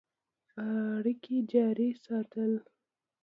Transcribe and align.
اړیکي 0.63 1.37
جاري 1.51 1.89
ساتل. 2.03 2.51